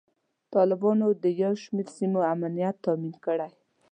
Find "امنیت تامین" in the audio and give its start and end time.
2.33-3.15